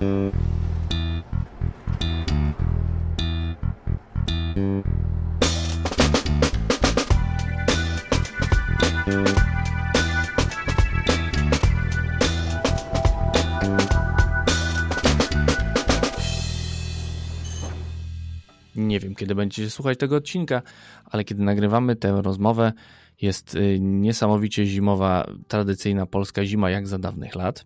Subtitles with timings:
[0.00, 0.51] Nie
[19.22, 20.62] kiedy będziecie słuchać tego odcinka,
[21.04, 22.72] ale kiedy nagrywamy tę rozmowę,
[23.20, 27.64] jest y, niesamowicie zimowa, tradycyjna polska zima, jak za dawnych lat.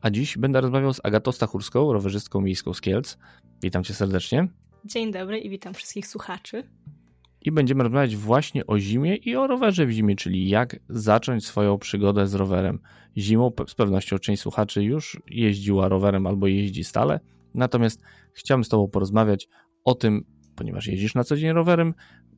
[0.00, 3.18] A dziś będę rozmawiał z Agatą Stachurską, rowerzystką miejską z Kielc.
[3.62, 4.48] Witam cię serdecznie.
[4.84, 6.62] Dzień dobry i witam wszystkich słuchaczy.
[7.42, 11.78] I będziemy rozmawiać właśnie o zimie i o rowerze w zimie, czyli jak zacząć swoją
[11.78, 12.78] przygodę z rowerem
[13.16, 13.52] zimą.
[13.68, 17.20] Z pewnością część słuchaczy już jeździła rowerem albo jeździ stale.
[17.54, 19.48] Natomiast chciałbym z Tobą porozmawiać
[19.84, 21.94] o tym, ponieważ jeździsz na co dzień rowerem,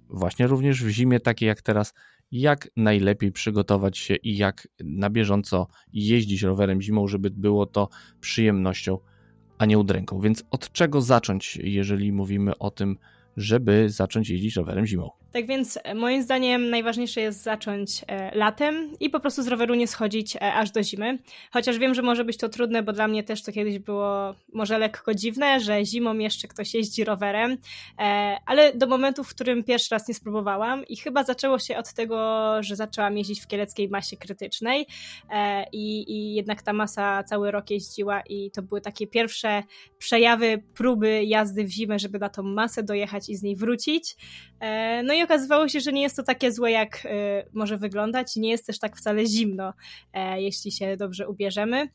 [0.09, 1.95] właśnie również w zimie, takiej jak teraz,
[2.33, 7.89] jak najlepiej przygotować się i jak na bieżąco jeździć rowerem zimą, żeby było to
[8.21, 8.99] przyjemnością,
[9.59, 10.21] a nie udręką.
[10.21, 12.97] Więc od czego zacząć, jeżeli mówimy o tym,
[13.37, 15.11] żeby zacząć jeździć rowerem zimą?
[15.37, 19.75] Tak więc e, moim zdaniem najważniejsze jest zacząć e, latem i po prostu z roweru
[19.75, 21.19] nie schodzić e, aż do zimy.
[21.51, 24.79] Chociaż wiem, że może być to trudne, bo dla mnie też to kiedyś było może
[24.79, 27.57] lekko dziwne, że zimą jeszcze ktoś jeździ rowerem,
[28.47, 32.17] ale do momentu, w którym pierwszy raz nie spróbowałam i chyba zaczęło się od tego,
[32.63, 34.87] że zaczęłam jeździć w kieleckiej masie krytycznej
[35.73, 39.63] i, i jednak ta masa cały rok jeździła i to były takie pierwsze
[39.99, 44.17] przejawy próby jazdy w zimę, żeby na tą masę dojechać i z niej wrócić.
[45.05, 47.09] No i okazywało się, że nie jest to takie złe, jak y,
[47.53, 49.73] może wyglądać, nie jest też tak wcale zimno,
[50.13, 51.89] e, jeśli się dobrze ubierzemy.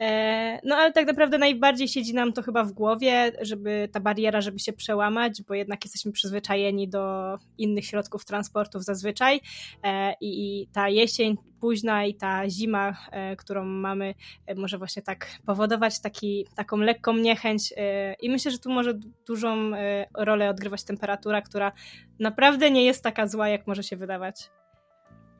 [0.00, 4.40] E, no ale tak naprawdę najbardziej siedzi nam to chyba w głowie, żeby ta bariera,
[4.40, 9.40] żeby się przełamać, bo jednak jesteśmy przyzwyczajeni do innych środków transportów zazwyczaj.
[9.84, 14.14] E, i ta jesień późna i ta zima, e, którą mamy,
[14.56, 17.74] może właśnie tak powodować taki, taką lekką niechęć.
[18.22, 18.94] I myślę, że tu może
[19.26, 19.70] dużą
[20.14, 21.72] rolę odgrywać temperatura, która
[22.18, 24.50] naprawdę nie jest taka zła, jak może się wydawać.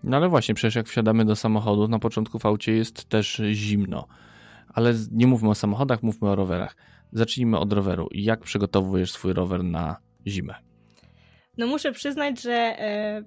[0.05, 4.09] No ale właśnie, przecież jak wsiadamy do samochodu, na początku w aucie jest też zimno
[4.75, 6.77] ale nie mówmy o samochodach, mówmy o rowerach.
[7.13, 8.09] Zacznijmy od roweru.
[8.13, 10.55] Jak przygotowujesz swój rower na zimę?
[11.59, 13.23] No muszę przyznać, że e,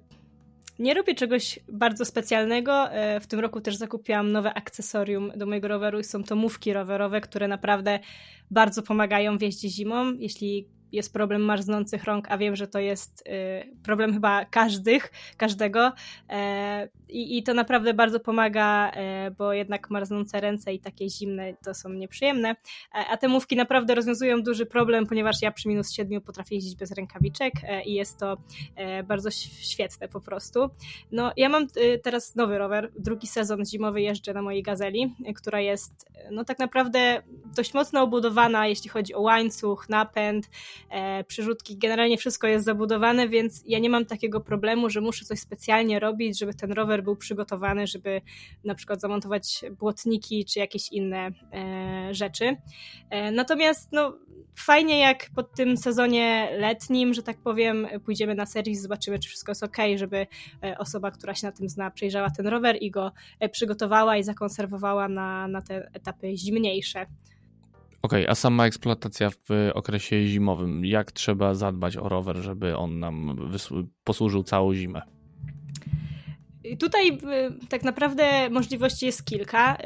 [0.78, 2.90] nie robię czegoś bardzo specjalnego.
[2.90, 6.72] E, w tym roku też zakupiłam nowe akcesorium do mojego roweru i są to mówki
[6.72, 7.98] rowerowe, które naprawdę
[8.50, 10.12] bardzo pomagają w jeździe zimą.
[10.18, 15.92] Jeśli jest problem marznących rąk, a wiem, że to jest y, problem chyba każdych, każdego.
[16.30, 21.54] E, I, I to naprawdę bardzo pomaga, e, bo jednak marznące ręce i takie zimne
[21.64, 22.50] to są nieprzyjemne.
[22.50, 22.56] E,
[23.10, 26.92] a te mówki naprawdę rozwiązują duży problem, ponieważ ja przy minus 7 potrafię jeździć bez
[26.92, 27.52] rękawiczek
[27.84, 28.36] i jest to
[29.08, 30.70] bardzo świetne po prostu.
[31.12, 35.60] No, ja mam y, teraz nowy rower, drugi sezon zimowy jeżdżę na mojej gazeli, która
[35.60, 37.22] jest no tak naprawdę
[37.56, 40.50] dość mocno obudowana, jeśli chodzi o łańcuch, napęd,
[40.90, 45.38] e, przyrzutki, generalnie wszystko jest zabudowane, więc ja nie mam takiego problemu, że muszę coś
[45.38, 48.20] specjalnie robić, żeby ten rower był przygotowany, żeby
[48.64, 52.56] na przykład zamontować błotniki czy jakieś inne e, rzeczy.
[53.10, 54.18] E, natomiast no,
[54.56, 59.50] fajnie jak po tym sezonie letnim, że tak powiem, pójdziemy na serwis, zobaczymy, czy wszystko
[59.50, 60.26] jest ok, żeby
[60.62, 64.22] e, osoba, która się na tym zna, przejrzała ten rower i go e, przygotowała i
[64.22, 67.06] zakonserwowała na, na te etapy zimniejsze.
[68.04, 72.98] Okej, okay, a sama eksploatacja w okresie zimowym, jak trzeba zadbać o rower, żeby on
[72.98, 73.36] nam
[74.04, 75.02] posłużył całą zimę?
[76.78, 77.18] Tutaj y,
[77.68, 79.76] tak naprawdę możliwości jest kilka.
[79.76, 79.78] Y,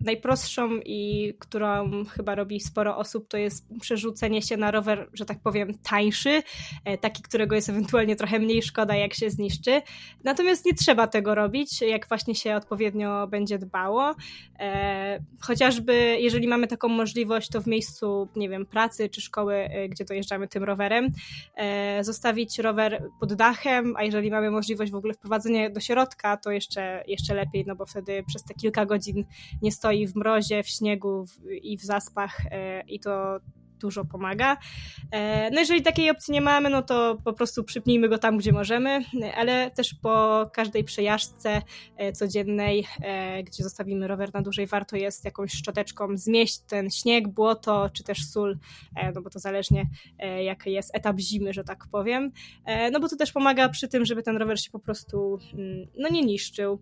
[0.00, 5.38] najprostszą i którą chyba robi sporo osób, to jest przerzucenie się na rower, że tak
[5.40, 6.42] powiem, tańszy,
[6.84, 9.82] e, taki, którego jest ewentualnie trochę mniej szkoda, jak się zniszczy.
[10.24, 14.14] Natomiast nie trzeba tego robić, jak właśnie się odpowiednio będzie dbało.
[14.58, 19.88] E, chociażby jeżeli mamy taką możliwość, to w miejscu, nie wiem, pracy czy szkoły, e,
[19.88, 21.08] gdzie dojeżdżamy tym rowerem,
[22.00, 27.04] zostawić rower pod dachem, a jeżeli mamy możliwość w ogóle wprowadzenia do środka, to jeszcze,
[27.06, 29.24] jeszcze lepiej, no bo wtedy przez te kilka godzin
[29.62, 31.24] nie stoi w mrozie, w śniegu
[31.62, 33.40] i w zaspach e, i to
[33.80, 34.56] dużo pomaga.
[35.10, 38.52] E, no jeżeli takiej opcji nie mamy, no to po prostu przypnijmy go tam, gdzie
[38.52, 39.04] możemy,
[39.36, 41.62] ale też po każdej przejażdżce
[41.96, 42.86] e, codziennej,
[43.44, 48.26] gdzie zostawimy rower na dłużej, warto jest jakąś szczoteczką zmieść ten śnieg, błoto, czy też
[48.26, 48.58] sól,
[49.14, 49.86] no bo to zależnie
[50.44, 52.32] jaki jest etap zimy, że tak powiem.
[52.92, 56.08] No bo to też pomaga przy tym, żeby ten rower się po prostu mm, no
[56.08, 56.78] nie niszczył.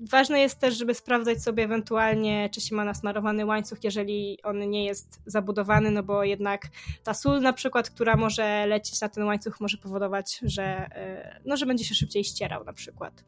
[0.00, 4.84] Ważne jest też, żeby sprawdzać sobie ewentualnie, czy się ma nasmarowany łańcuch, jeżeli on nie
[4.84, 6.68] jest zabudowany, no bo jednak
[7.04, 11.56] ta sól na przykład, która może lecieć na ten łańcuch, może powodować, że, e, no,
[11.56, 13.24] że będzie się szybciej ścierał na przykład.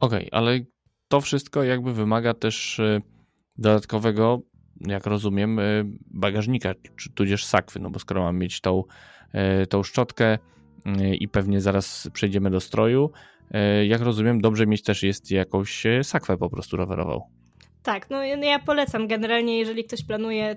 [0.00, 0.60] Okej, okay, ale
[1.08, 3.02] to wszystko jakby wymaga też y,
[3.58, 4.40] dodatkowego,
[4.80, 8.84] jak rozumiem, y, bagażnika, czy tudzież sakwy, no bo skoro mam mieć tą,
[9.62, 10.38] y, tą szczotkę
[11.20, 13.10] i pewnie zaraz przejdziemy do stroju,
[13.86, 17.22] jak rozumiem, dobrze mieć też jest jakąś sakwę po prostu rowerową.
[17.86, 20.56] Tak, no ja polecam generalnie, jeżeli ktoś planuje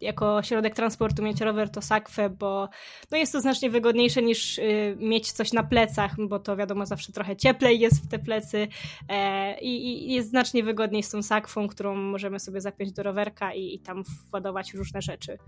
[0.00, 2.68] jako środek transportu mieć rower, to sakwę, bo
[3.10, 7.12] no jest to znacznie wygodniejsze niż y, mieć coś na plecach, bo to wiadomo zawsze
[7.12, 8.68] trochę cieplej jest w te plecy
[9.08, 13.54] e, i, i, jest znacznie wygodniej z tą sakwą, którą możemy sobie zapiąć do rowerka
[13.54, 15.38] i, i tam władować różne rzeczy.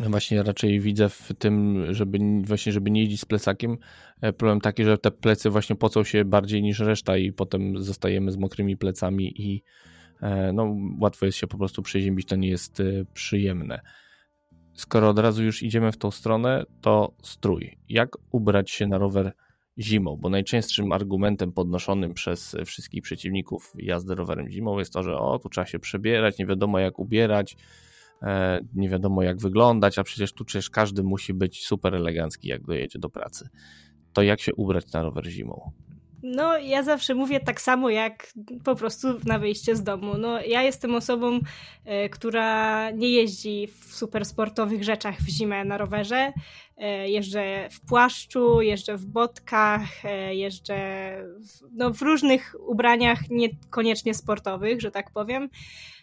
[0.00, 3.78] Właśnie raczej widzę w tym, żeby właśnie, żeby nie jeździć z plecakiem,
[4.20, 8.32] e, problem taki, że te plecy właśnie pocą się bardziej niż reszta i potem zostajemy
[8.32, 9.62] z mokrymi plecami i
[10.20, 12.84] E, no, łatwo jest się po prostu przeziębić, to nie jest e,
[13.14, 13.80] przyjemne.
[14.74, 17.78] Skoro od razu już idziemy w tą stronę, to strój.
[17.88, 19.32] Jak ubrać się na rower
[19.78, 20.16] zimą?
[20.16, 25.48] Bo najczęstszym argumentem podnoszonym przez wszystkich przeciwników jazdy rowerem zimą jest to, że o, tu
[25.48, 27.56] trzeba się przebierać, nie wiadomo jak ubierać,
[28.74, 32.98] nie wiadomo jak wyglądać, a przecież tu przecież każdy musi być super elegancki, jak dojedzie
[32.98, 33.48] do pracy.
[34.12, 35.72] To jak się ubrać na rower zimą?
[36.22, 38.32] No, ja zawsze mówię tak samo jak
[38.64, 40.18] po prostu na wyjście z domu.
[40.18, 41.40] No, ja jestem osobą,
[41.84, 46.32] e, która nie jeździ w super sportowych rzeczach w zimę na rowerze.
[46.76, 50.76] E, jeżdżę w płaszczu, jeżdżę w botkach, e, jeżdżę
[51.38, 55.48] w, no, w różnych ubraniach niekoniecznie sportowych, że tak powiem.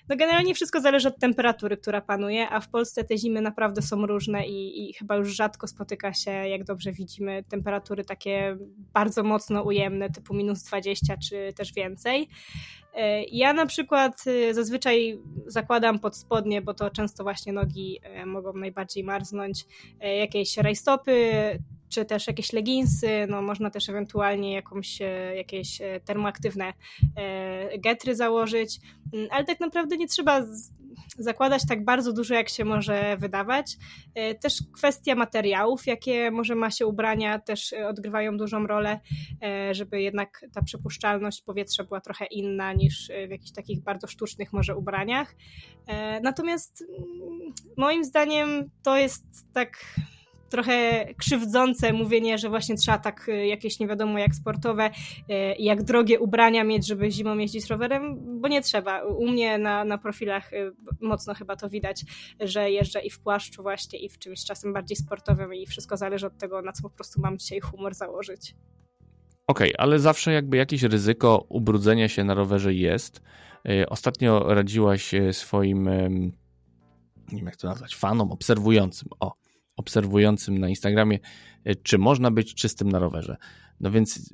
[0.10, 4.06] No generalnie wszystko zależy od temperatury, która panuje, a w Polsce te zimy naprawdę są
[4.06, 8.58] różne i, i chyba już rzadko spotyka się, jak dobrze widzimy, temperatury takie
[8.94, 12.30] bardzo mocno ujemne, typu minus 20 czy też więcej.
[12.94, 18.26] E, ja na przykład e, zazwyczaj zakładam pod spodnie, bo to często właśnie nogi e,
[18.26, 19.66] mogą najbardziej marznąć,
[20.20, 21.14] jakieś rajstopy,
[21.94, 25.00] czy też jakieś leginsy, no można też ewentualnie jakąś,
[25.36, 26.74] jakieś termoaktywne
[27.80, 28.80] getry założyć,
[29.14, 30.44] mm, ale tak naprawdę nie trzeba
[31.18, 33.78] zakładać tak bardzo dużo, jak się może wydawać.
[34.16, 39.00] E, też kwestia materiałów, jakie może ma się ubrania, też e, odgrywają dużą rolę,
[39.44, 44.54] e, żeby jednak ta przepuszczalność powietrza była trochę inna niż w jakichś takich bardzo sztucznych
[44.54, 45.36] może ubraniach.
[46.24, 49.24] Natomiast mm, moim zdaniem to jest
[49.54, 49.78] tak
[50.50, 55.84] trochę krzywdzące mówienie, że właśnie trzeba tak y, jakieś nie wiadomo jak sportowe, y, jak
[55.84, 59.04] drogie ubrania mieć, żeby zimą jeździć rowerem, bo nie trzeba.
[59.04, 62.02] U mnie na, na profilach y, mocno chyba to widać,
[62.40, 66.28] że jeżdżę i w płaszczu właśnie i w czymś czasem bardziej sportowym i wszystko zależy
[66.28, 68.56] od tego, na co po prostu mam dzisiaj humor założyć.
[69.48, 73.22] Okej, okay, ale zawsze jakby jakieś ryzyko ubrudzenia się na rowerze jest.
[73.90, 75.90] Ostatnio radziłaś swoim,
[77.32, 79.43] nie wiem jak to nazwać, fanom, obserwującym, o,
[79.76, 81.20] obserwującym na Instagramie,
[81.66, 83.38] e, czy można być czystym na rowerze.
[83.80, 84.34] No więc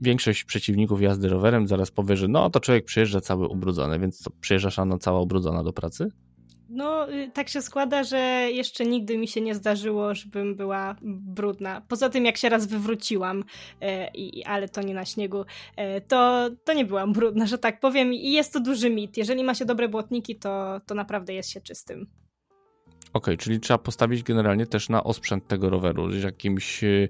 [0.00, 4.30] większość przeciwników jazdy rowerem zaraz powie, że no to człowiek przyjeżdża cały ubrudzony, więc co,
[4.40, 6.08] przyjeżdżasz ano cała ubrudzona do pracy?
[6.68, 8.18] No, y, tak się składa, że
[8.52, 11.82] jeszcze nigdy mi się nie zdarzyło, żebym była brudna.
[11.88, 13.44] Poza tym, jak się raz wywróciłam,
[13.80, 15.44] e, i, ale to nie na śniegu,
[15.76, 18.14] e, to, to nie byłam brudna, że tak powiem.
[18.14, 19.16] I jest to duży mit.
[19.16, 22.06] Jeżeli ma się dobre błotniki, to, to naprawdę jest się czystym.
[23.18, 27.08] Ok, czyli trzeba postawić generalnie też na osprzęt tego roweru, że jakimś e,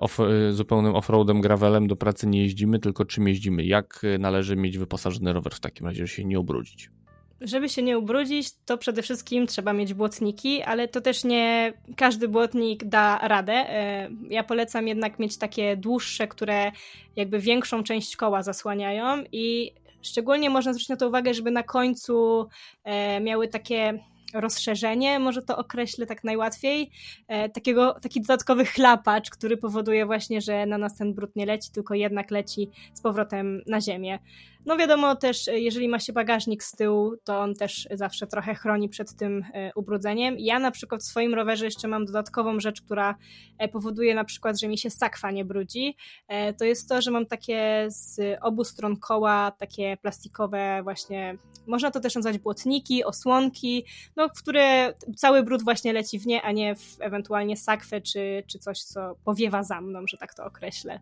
[0.00, 3.64] off, e, zupełnym offroadem, gravelem do pracy nie jeździmy, tylko czym jeździmy.
[3.64, 6.90] Jak należy mieć wyposażony rower w takim razie, żeby się nie ubrudzić?
[7.40, 12.28] Żeby się nie ubrudzić, to przede wszystkim trzeba mieć błotniki, ale to też nie każdy
[12.28, 13.52] błotnik da radę.
[13.52, 16.72] E, ja polecam jednak mieć takie dłuższe, które
[17.16, 22.48] jakby większą część koła zasłaniają i szczególnie można zwrócić na to uwagę, żeby na końcu
[23.20, 26.90] miały takie rozszerzenie, może to określę tak najłatwiej,
[27.28, 31.70] e, takiego, taki dodatkowy chlapacz, który powoduje właśnie, że na nas ten brud nie leci,
[31.70, 34.18] tylko jednak leci z powrotem na ziemię.
[34.66, 38.54] No wiadomo też, e, jeżeli ma się bagażnik z tyłu, to on też zawsze trochę
[38.54, 40.36] chroni przed tym e, ubrudzeniem.
[40.38, 43.14] Ja na przykład w swoim rowerze jeszcze mam dodatkową rzecz, która
[43.72, 45.96] powoduje na przykład, że mi się sakwa nie brudzi.
[46.58, 52.00] To jest to, że mam takie z obu stron koła, takie plastikowe właśnie, można to
[52.00, 53.84] też nazwać błotniki, osłonki,
[54.16, 58.42] no, w które cały brud właśnie leci w nie, a nie w ewentualnie sakwę czy,
[58.46, 61.00] czy coś, co powiewa za mną, że tak to określę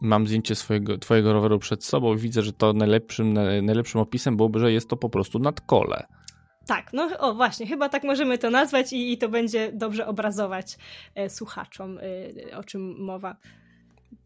[0.00, 3.32] mam zdjęcie swojego, twojego roweru przed sobą i widzę, że to najlepszym,
[3.62, 6.06] najlepszym opisem byłoby, że jest to po prostu nadkole.
[6.66, 10.76] Tak, no o właśnie, chyba tak możemy to nazwać i, i to będzie dobrze obrazować
[11.14, 11.98] e, słuchaczom,
[12.52, 13.36] e, o czym mowa.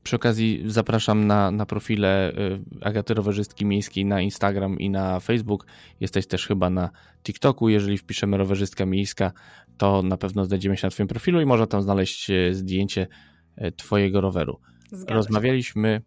[0.03, 2.35] Przy okazji zapraszam na, na profile e,
[2.81, 5.67] Agaty Rowerzystki Miejskiej na Instagram i na Facebook.
[6.01, 6.91] Jesteś też chyba na
[7.23, 7.69] TikToku.
[7.69, 9.33] Jeżeli wpiszemy Rowerzystka Miejska,
[9.79, 13.07] to na pewno znajdziemy się na Twoim profilu i można tam znaleźć e, zdjęcie
[13.57, 14.61] e, Twojego roweru.
[14.93, 16.03] Zgadza Rozmawialiśmy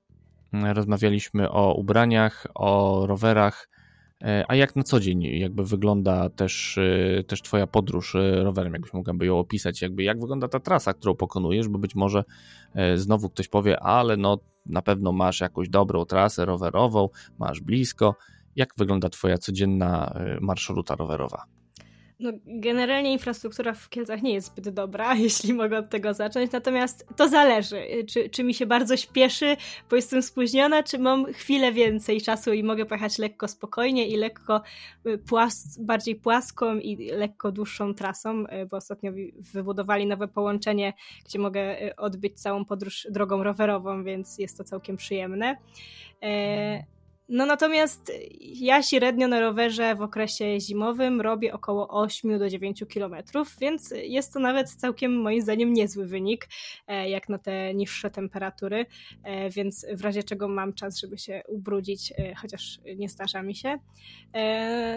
[0.53, 3.69] rozmawialiśmy o ubraniach, o rowerach,
[4.47, 8.93] a jak na co dzień jakby wygląda też, e, też twoja podróż e, rowerem, jakbyś
[8.93, 12.23] mogłaby ją opisać, jakby jak wygląda ta trasa, którą pokonujesz, bo być może
[12.95, 17.09] znowu ktoś powie, ale no na pewno masz jakąś dobrą trasę rowerową,
[17.39, 18.15] masz blisko.
[18.55, 21.45] Jak wygląda twoja codzienna marszruta rowerowa?
[22.21, 27.07] No, generalnie infrastruktura w Kielcach nie jest zbyt dobra, jeśli mogę od tego zacząć, natomiast
[27.15, 29.57] to zależy, czy, czy mi się bardzo śpieszy,
[29.89, 34.61] bo jestem spóźniona, czy mam chwilę więcej czasu i mogę pojechać lekko spokojnie i lekko
[35.07, 39.11] y, płas bardziej płaską i lekko dłuższą trasą, y, bo ostatnio
[39.53, 40.93] wybudowali nowe połączenie,
[41.25, 45.57] gdzie mogę y, odbyć całą podróż drogą rowerową, więc jest to całkiem przyjemne.
[46.23, 47.00] E,
[47.31, 48.11] no natomiast
[48.41, 54.33] ja średnio na rowerze w okresie zimowym robię około 8 do 9 kilometrów, więc jest
[54.33, 56.47] to nawet całkiem moim zdaniem niezły wynik,
[56.87, 58.85] e, jak na te niższe temperatury,
[59.23, 63.55] e, więc w razie czego mam czas, żeby się ubrudzić, e, chociaż nie zdarza mi
[63.55, 63.79] się.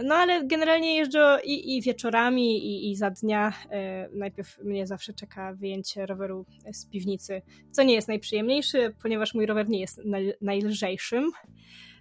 [0.05, 3.53] No ale generalnie jeżdżę i, i wieczorami, i, i za dnia.
[4.13, 9.69] Najpierw mnie zawsze czeka wyjęcie roweru z piwnicy, co nie jest najprzyjemniejsze, ponieważ mój rower
[9.69, 10.01] nie jest
[10.41, 11.33] najlżejszym.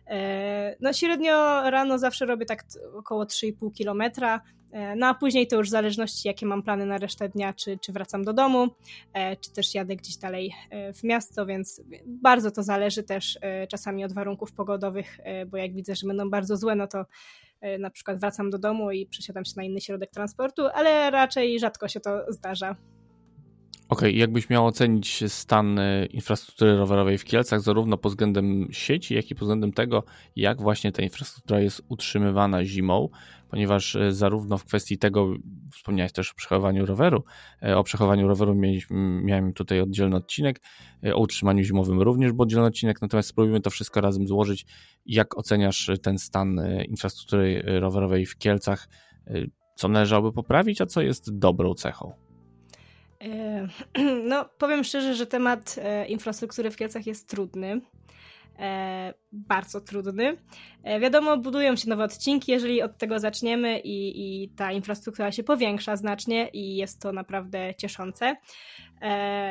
[0.08, 2.64] E, no średnio rano zawsze robię tak
[2.96, 4.42] około 3,5 kilometra,
[4.72, 7.78] e, no a później to już w zależności jakie mam plany na resztę dnia, czy,
[7.78, 8.68] czy wracam do domu,
[9.14, 10.54] e, czy też jadę gdzieś dalej
[10.96, 15.18] w miasto, więc bardzo to zależy też czasami od warunków pogodowych,
[15.48, 17.06] bo jak widzę, że będą bardzo złe, no to
[17.80, 21.88] na przykład wracam do domu i przesiadam się na inny środek transportu, ale raczej rzadko
[21.88, 22.76] się to zdarza.
[23.94, 29.16] Okej, okay, jakbyś miał ocenić stan e, infrastruktury rowerowej w Kielcach, zarówno pod względem sieci,
[29.16, 30.04] jak i pod względem tego,
[30.36, 33.10] jak właśnie ta infrastruktura jest utrzymywana zimą,
[33.50, 35.34] ponieważ e, zarówno w kwestii tego,
[35.72, 37.24] wspomniałeś też o przechowaniu roweru,
[37.64, 38.56] e, o przechowaniu roweru
[39.24, 40.62] miałem tutaj oddzielny odcinek,
[41.14, 44.66] o utrzymaniu zimowym również był oddzielny odcinek, natomiast spróbujmy to wszystko razem złożyć.
[45.06, 48.88] Jak oceniasz ten stan infrastruktury rowerowej w Kielcach?
[49.76, 52.23] Co należałoby poprawić, a co jest dobrą cechą?
[53.24, 53.68] E,
[54.30, 57.82] no, powiem szczerze, że temat e, infrastruktury w Kielcach jest trudny.
[58.60, 60.38] E, bardzo trudny.
[61.02, 65.96] wiadomo, budują się nowe odcinki, jeżeli od tego zaczniemy i, i ta infrastruktura się powiększa
[65.96, 68.36] znacznie i jest to naprawdę cieszące.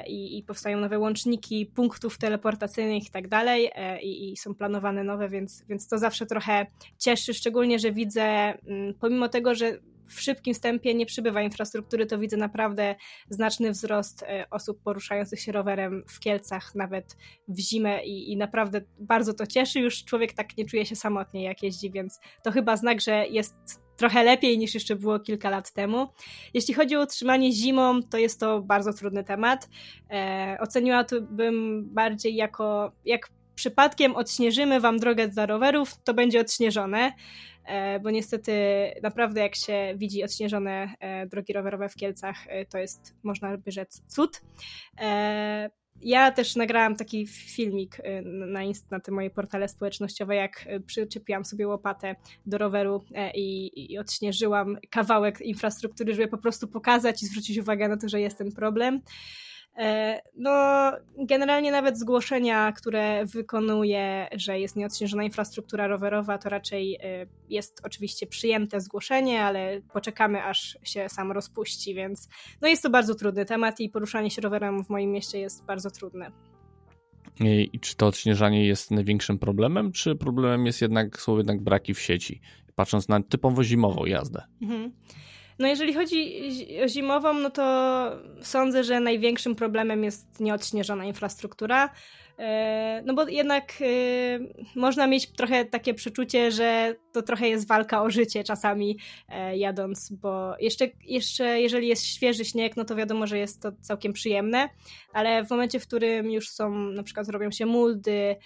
[0.06, 3.70] I, i, powstają nowe łączniki punktów teleportacyjnych i tak dalej
[4.02, 6.66] i, i są planowane nowe, więc, więc to zawsze trochę
[6.98, 9.78] cieszy, szczególnie, że widzę, mm, pomimo tego, że
[10.12, 12.94] w szybkim wstępie nie przybywa infrastruktury, to widzę naprawdę
[13.28, 17.16] znaczny wzrost e, osób poruszających się rowerem w Kielcach, nawet
[17.48, 19.80] w zimę i, i naprawdę bardzo to cieszy.
[19.80, 23.54] Już człowiek tak nie czuje się samotnie, jak jeździ, więc to chyba znak, że jest
[23.96, 26.08] trochę lepiej niż jeszcze było kilka lat temu.
[26.54, 29.68] Jeśli chodzi o utrzymanie zimą, to jest to bardzo trudny temat.
[30.10, 33.30] E, oceniłabym bardziej jako, jak
[33.62, 37.12] przypadkiem odśnieżymy wam drogę dla rowerów, to będzie odśnieżone.
[37.64, 38.52] E, bo niestety
[39.02, 43.72] naprawdę jak się widzi odśnieżone e, drogi rowerowe w Kielcach, e, to jest, można by
[43.72, 44.40] rzec, cud.
[46.00, 52.16] Ja też nagrałam taki filmik na, na te moje portale społecznościowe, jak przyczepiłam sobie łopatę
[52.46, 53.04] do roweru
[53.34, 58.20] i, i odśnieżyłam kawałek infrastruktury, żeby po prostu pokazać i zwrócić uwagę na to, że
[58.20, 59.00] jest ten problem.
[59.76, 67.26] E, no, generalnie nawet zgłoszenia, które wykonuje, że jest nieodśnieżona infrastruktura rowerowa, to raczej e,
[67.48, 72.28] jest oczywiście przyjęte zgłoszenie, ale poczekamy, aż się sam rozpuści, więc
[72.60, 75.90] no jest to bardzo trudny temat i poruszanie się rowerem w moim mieście jest bardzo
[75.90, 76.32] trudne.
[77.40, 82.00] I czy to odśnieżanie jest największym problemem, czy problemem jest jednak, są jednak braki w
[82.00, 82.40] sieci,
[82.74, 84.42] patrząc na typowo zimową jazdę?
[84.62, 84.92] Mhm.
[85.62, 86.46] No jeżeli chodzi
[86.84, 87.62] o zimową, no to
[88.40, 91.90] sądzę, że największym problemem jest nieodśnieżona infrastruktura.
[92.38, 93.84] E, no bo jednak e,
[94.76, 98.98] można mieć trochę takie przeczucie, że to trochę jest walka o życie czasami
[99.28, 103.72] e, jadąc, bo jeszcze, jeszcze jeżeli jest świeży śnieg, no to wiadomo, że jest to
[103.80, 104.68] całkiem przyjemne,
[105.12, 108.36] ale w momencie, w którym już są, na przykład robią się muldy,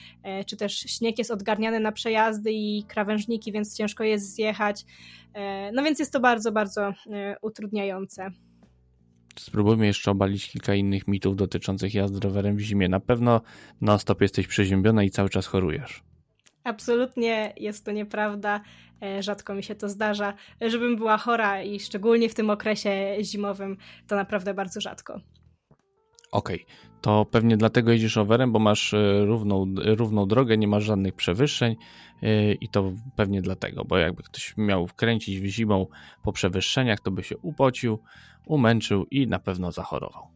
[0.46, 4.84] czy też śnieg jest odgarniany na przejazdy i krawężniki, więc ciężko jest zjechać,
[5.72, 6.92] no więc jest to bardzo, bardzo
[7.42, 8.30] utrudniające
[9.38, 12.88] spróbujmy jeszcze obalić kilka innych mitów dotyczących jazdy rowerem w zimie.
[12.88, 13.40] Na pewno
[13.80, 16.02] na stop jesteś przeziębiona i cały czas chorujesz.
[16.64, 18.60] Absolutnie jest to nieprawda.
[19.02, 23.76] E, rzadko mi się to zdarza, żebym była chora i szczególnie w tym okresie zimowym
[24.06, 25.20] to naprawdę bardzo rzadko.
[26.32, 26.85] Okej, okay.
[27.00, 31.76] To pewnie dlatego jedziesz rowerem, bo masz e, równą, równą drogę, nie masz żadnych przewyższeń
[32.22, 35.86] e, i to pewnie dlatego, bo jakby ktoś miał wkręcić w zimą
[36.22, 37.98] po przewyższeniach, to by się upocił,
[38.46, 40.35] umęczył i na pewno zachorował.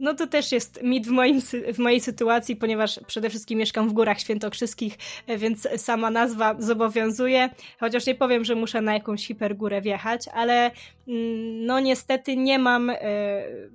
[0.00, 1.40] No to też jest mit w, moim,
[1.74, 4.98] w mojej sytuacji, ponieważ przede wszystkim mieszkam w górach świętokrzyskich,
[5.38, 10.70] więc sama nazwa zobowiązuje, chociaż nie powiem, że muszę na jakąś hipergórę wjechać, ale
[11.08, 12.96] mm, no niestety nie mam e,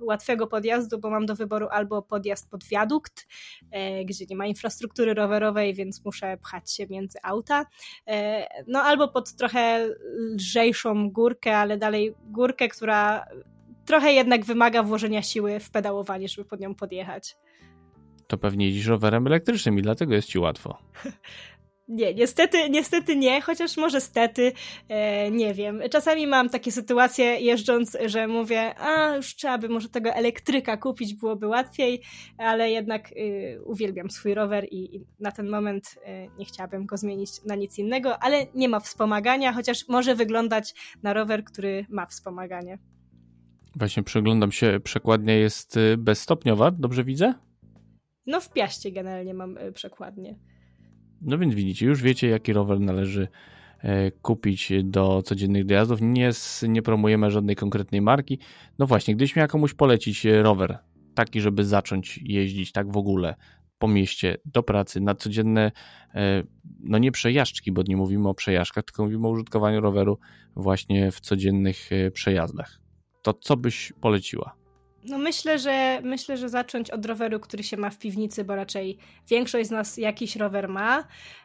[0.00, 3.26] łatwego podjazdu, bo mam do wyboru albo podjazd pod wiadukt,
[3.70, 7.66] e, gdzie nie ma infrastruktury rowerowej, więc muszę pchać się między auta,
[8.06, 9.88] e, no albo pod trochę
[10.36, 13.26] lżejszą górkę, ale dalej górkę, która
[13.86, 17.36] trochę jednak wymaga włożenia siły w pedałowanie, żeby pod nią podjechać.
[18.26, 20.78] To pewnie jeździsz rowerem elektrycznym i dlatego jest ci łatwo.
[21.88, 24.52] Nie, niestety, niestety nie, chociaż może stety,
[24.88, 25.80] e, nie wiem.
[25.90, 31.14] Czasami mam takie sytuacje jeżdżąc, że mówię, a już trzeba by może tego elektryka kupić,
[31.14, 32.02] byłoby łatwiej,
[32.38, 36.96] ale jednak y, uwielbiam swój rower i, i na ten moment y, nie chciałabym go
[36.96, 42.06] zmienić na nic innego, ale nie ma wspomagania, chociaż może wyglądać na rower, który ma
[42.06, 42.78] wspomaganie.
[43.76, 47.34] Właśnie przyglądam się, przekładnia jest y, bezstopniowa, dobrze widzę?
[48.26, 50.38] No w Piaście generalnie mam y, przekładnię.
[51.22, 53.28] No więc widzicie, już wiecie jaki rower należy
[53.78, 56.00] e, kupić do codziennych dojazdów.
[56.02, 56.30] Nie,
[56.68, 58.38] nie promujemy żadnej konkretnej marki.
[58.78, 60.78] No właśnie, gdybyś miał komuś polecić e, rower,
[61.14, 63.34] taki, żeby zacząć jeździć tak w ogóle
[63.78, 65.72] po mieście, do pracy, na codzienne,
[66.14, 66.42] e,
[66.80, 70.18] no nie przejażdżki, bo nie mówimy o przejażdżkach, tylko mówimy o użytkowaniu roweru
[70.56, 72.85] właśnie w codziennych przejazdach
[73.26, 74.54] to co byś poleciła?
[75.04, 78.98] No myślę, że myślę, że zacząć od roweru, który się ma w piwnicy, bo raczej
[79.28, 81.04] większość z nas jakiś rower ma,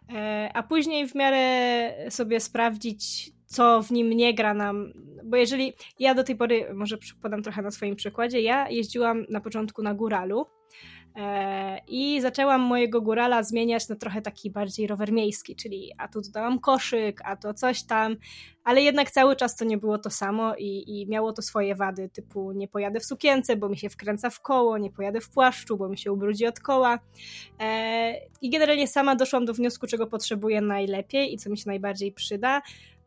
[0.09, 4.93] e, a później w miarę sobie sprawdzić, co w nim nie gra nam.
[5.23, 9.41] Bo jeżeli ja do tej pory, może podam trochę na swoim przykładzie, ja jeździłam na
[9.41, 10.45] początku na góralu
[11.87, 16.59] I zaczęłam mojego górala zmieniać na trochę taki bardziej rower miejski, czyli a tu dodałam
[16.59, 18.15] koszyk, a to coś tam,
[18.63, 22.09] ale jednak cały czas to nie było to samo i, i miało to swoje wady,
[22.09, 25.77] typu nie pojadę w sukience, bo mi się wkręca w koło, nie pojadę w płaszczu,
[25.77, 26.99] bo mi się ubrudzi od koła.
[27.59, 32.11] E, I generalnie sama doszłam do wniosku, czego potrzebuję najlepiej i co mi się najbardziej
[32.11, 32.61] przyda.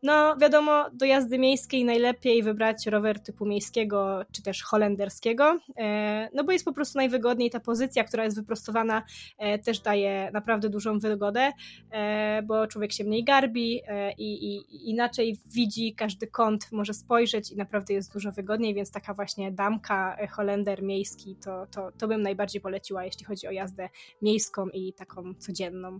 [0.05, 6.43] No, wiadomo, do jazdy miejskiej najlepiej wybrać rower typu miejskiego czy też holenderskiego, e, no
[6.43, 7.49] bo jest po prostu najwygodniej.
[7.49, 9.03] Ta pozycja, która jest wyprostowana,
[9.37, 11.51] e, też daje naprawdę dużą wygodę,
[11.91, 13.81] e, bo człowiek się mniej garbi
[14.17, 19.13] i, i inaczej widzi każdy kąt, może spojrzeć i naprawdę jest dużo wygodniej, więc taka
[19.13, 23.89] właśnie damka Holender miejski to, to, to bym najbardziej poleciła, jeśli chodzi o jazdę
[24.21, 25.99] miejską i taką codzienną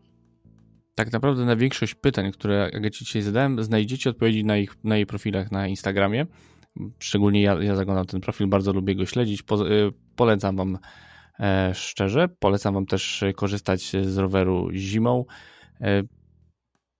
[0.95, 5.05] tak naprawdę na większość pytań, które Agacie dzisiaj zadałem, znajdziecie odpowiedzi na, ich, na jej
[5.05, 6.25] profilach na Instagramie.
[6.99, 9.43] Szczególnie ja, ja zaglądam ten profil, bardzo lubię go śledzić.
[9.43, 10.77] Po, y, polecam Wam
[11.39, 12.27] e, szczerze.
[12.39, 15.25] Polecam Wam też korzystać z roweru zimą.
[15.81, 16.03] E,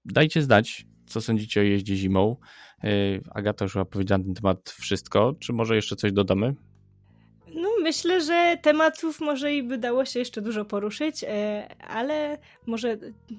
[0.05, 2.37] dajcie znać, co sądzicie o jeździe zimą.
[2.83, 2.89] E,
[3.31, 5.35] Agata już chyba powiedziała na ten temat wszystko.
[5.39, 6.55] Czy może jeszcze coś dodamy?
[7.85, 12.97] Myślę, że tematów może i by dało się jeszcze dużo poruszyć, e, ale może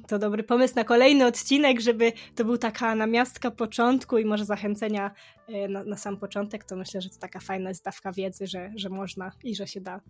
[0.09, 5.11] to dobry pomysł na kolejny odcinek, żeby to był taka namiastka początku i może zachęcenia
[5.49, 8.89] e, na, na sam początek, to myślę, że to taka fajna zdawka wiedzy, że, że
[8.89, 10.01] można i że się da.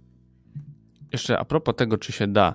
[1.13, 2.55] Jeszcze a propos tego, czy się da.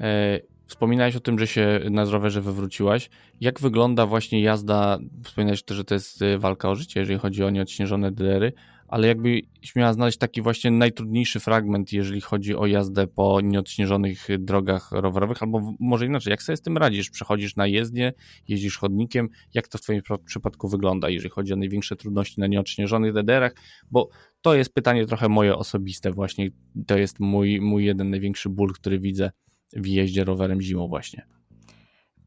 [0.00, 3.10] E, wspominałeś o tym, że się na rowerze wywróciłaś.
[3.40, 4.98] Jak wygląda właśnie jazda?
[5.24, 8.52] Wspominałeś też, że to jest walka o życie, jeżeli chodzi o nieodśnieżone DDR-y
[8.94, 14.92] ale jakbyś miała znaleźć taki właśnie najtrudniejszy fragment, jeżeli chodzi o jazdę po nieodśnieżonych drogach
[14.92, 17.10] rowerowych, albo może inaczej, jak sobie z tym radzisz?
[17.10, 18.12] Przechodzisz na jezdnię,
[18.48, 23.12] jeździsz chodnikiem, jak to w twoim przypadku wygląda, jeżeli chodzi o największe trudności na nieodśnieżonych
[23.12, 23.54] DDR-ach,
[23.90, 24.08] bo
[24.42, 26.50] to jest pytanie trochę moje osobiste właśnie,
[26.86, 29.30] to jest mój, mój jeden największy ból, który widzę
[29.72, 31.26] w jeździe rowerem zimą właśnie.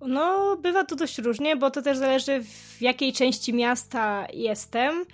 [0.02, 5.06] No, bywa to dość różnie, bo to też zależy w jakiej części miasta jestem.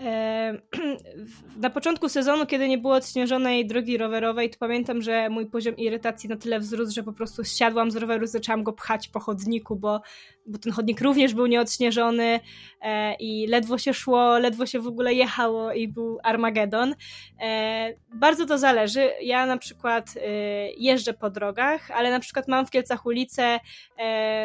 [1.56, 6.28] Na początku sezonu, kiedy nie było odśnieżonej drogi rowerowej, to pamiętam, że mój poziom irytacji
[6.28, 10.00] na tyle wzrósł, że po prostu siadłam z roweru, zaczęłam go pchać po chodniku, bo,
[10.46, 12.40] bo ten chodnik również był nieodśnieżony
[12.82, 16.94] e, i ledwo się szło, ledwo się w ogóle jechało i był Armagedon.
[17.40, 19.10] E, bardzo to zależy.
[19.22, 20.20] Ja na przykład e,
[20.70, 23.60] jeżdżę po drogach, ale na przykład mam w Kielcach ulice,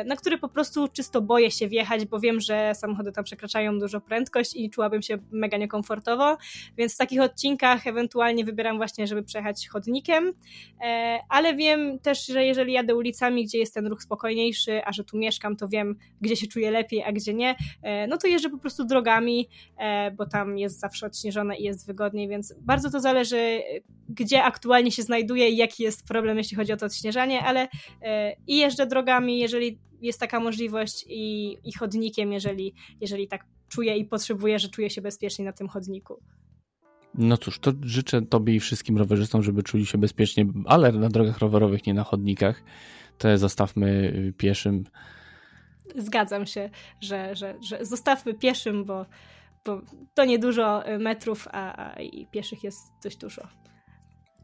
[0.06, 4.02] na które po prostu czysto boję się wjechać, bo wiem, że samochody tam przekraczają dużo
[4.02, 6.38] prędkość i czułabym się mega niekomfortowo,
[6.78, 10.34] więc w takich odcinkach ewentualnie wybieram właśnie, żeby przejechać chodnikiem,
[10.86, 15.04] e, ale wiem też, że jeżeli jadę ulicami, gdzie jest ten ruch spokojniejszy, a że
[15.04, 18.50] tu mieszkam, to wiem, gdzie się czuję lepiej, a gdzie nie, e, no to jeżdżę
[18.50, 23.00] po prostu drogami, e, bo tam jest zawsze odśnieżone i jest wygodniej, więc bardzo to
[23.00, 23.62] zależy,
[24.10, 27.68] gdzie aktualnie się znajduję i jaki jest problem, jeśli chodzi o to odśnieżanie, ale
[28.48, 34.06] i jeżdżę drogami, jeżeli jest taka możliwość i, i chodnikiem, jeżeli, jeżeli tak czuję i
[34.06, 36.22] potrzebuję, że czuję się bezpiecznie na tym chodniku.
[37.18, 41.40] No cóż, to życzę Tobie i wszystkim rowerzystom, żeby czuli się bezpiecznie, ale na drogach
[41.40, 42.64] rowerowych, nie na chodnikach.
[43.18, 44.84] To zostawmy y, pieszym.
[45.96, 46.70] Zgadzam się,
[47.02, 49.06] że, że, że zostawmy pieszym, bo,
[49.66, 49.82] bo
[50.14, 53.48] to niedużo y, metrów, a, a i pieszych jest dość dużo.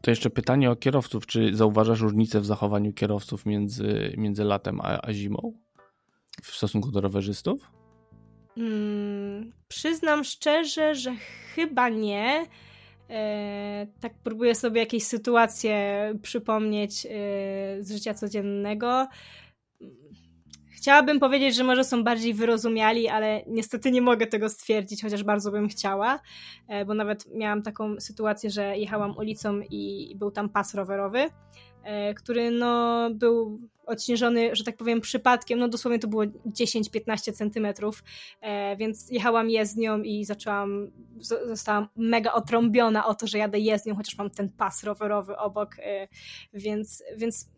[0.02, 1.26] To jeszcze pytanie o kierowców.
[1.26, 5.52] Czy zauważasz różnicę w zachowaniu kierowców między, między latem a, a zimą
[6.42, 7.70] w stosunku do rowerzystów?
[8.54, 11.14] Hmm, przyznam szczerze, że
[11.54, 12.46] chyba nie.
[13.10, 17.08] E, tak próbuję sobie jakieś sytuacje przypomnieć e,
[17.80, 19.08] z życia codziennego.
[20.82, 25.50] Chciałabym powiedzieć, że może są bardziej wyrozumiali, ale niestety nie mogę tego stwierdzić, chociaż bardzo
[25.50, 26.20] bym chciała,
[26.68, 31.30] e, bo nawet miałam taką sytuację, że jechałam ulicą i był tam pas rowerowy,
[31.82, 38.04] e, który no był odśnieżony, że tak powiem, przypadkiem, no dosłownie to było 10-15 centymetrów,
[38.40, 40.90] e, więc jechałam jezdnią i zaczęłam,
[41.20, 45.76] zostałam mega otrąbiona o to, że jadę jezdnią, chociaż mam ten pas rowerowy obok,
[46.54, 47.51] więc, więc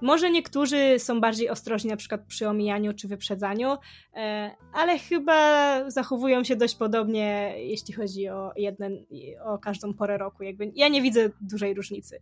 [0.00, 3.76] może niektórzy są bardziej ostrożni na przykład przy omijaniu czy wyprzedzaniu,
[4.14, 9.06] e, ale chyba zachowują się dość podobnie, jeśli chodzi o jeden,
[9.44, 10.42] o każdą porę roku.
[10.42, 12.20] Jakby ja nie widzę dużej różnicy.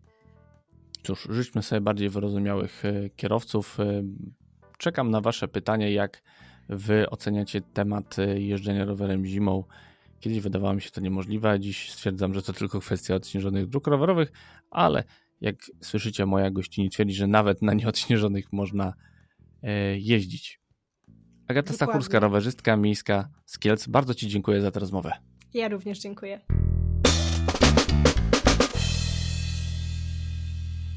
[1.02, 3.80] Cóż, życzmy sobie bardziej wyrozumiałych e, kierowców.
[3.80, 4.02] E,
[4.78, 6.22] czekam na Wasze pytanie, jak
[6.68, 9.64] Wy oceniacie temat jeżdżenia rowerem zimą.
[10.20, 13.87] Kiedyś wydawało mi się to niemożliwe, a dziś stwierdzam, że to tylko kwestia odśnieżonych dróg
[13.87, 14.32] rowerowych,
[14.70, 15.04] ale
[15.40, 18.94] jak słyszycie, moja gościni twierdzi, że nawet na nieodśnieżonych można
[19.62, 20.61] e, jeździć.
[21.49, 21.75] Agata Dokładnie.
[21.75, 23.87] Stachurska, rowerzystka miejska z Kielc.
[23.87, 25.12] Bardzo Ci dziękuję za tę rozmowę.
[25.55, 26.40] Ja również dziękuję.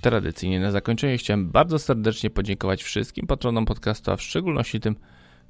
[0.02, 4.95] Tradycyjnie na zakończenie chciałem bardzo serdecznie podziękować wszystkim patronom podcastu, a w szczególności tym,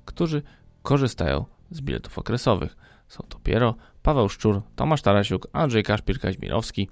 [0.06, 0.42] którzy
[0.84, 2.78] korzystają z biletów okresowych.
[3.08, 6.88] Są to Piero, Paweł Szczur, Tomasz Tarasiuk, Andrzej Kaszpir-Kaźmirowski,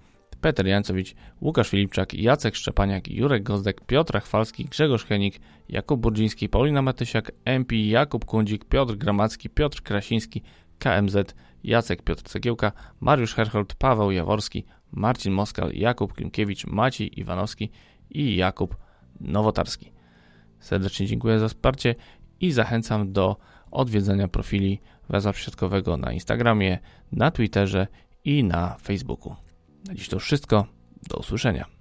[0.45, 6.81] Peter Jancowicz, Łukasz Filipczak, Jacek Szczepaniak, Jurek Gozdek, Piotr Chwalski, Grzegorz Henik, Jakub Burdziński, Paulina
[6.81, 10.41] Matysiak, MP, Jakub Kundzik, Piotr Gramacki, Piotr Krasiński,
[10.79, 17.71] KMZ, Jacek Piotr Cegiełka, Mariusz Herhold, Paweł Jaworski, Marcin Moskal, Jakub Klimkiewicz, Maciej Iwanowski
[18.09, 18.77] i Jakub
[19.21, 19.91] Nowotarski.
[20.59, 21.95] Serdecznie dziękuję za wsparcie
[22.39, 23.37] i zachęcam do
[23.71, 24.79] odwiedzenia profili
[25.09, 26.79] Weza Środkowego na Instagramie,
[27.11, 27.87] na Twitterze
[28.25, 29.44] i na Facebooku.
[29.87, 30.65] Na dziś to wszystko.
[31.09, 31.74] Do usłyszenia.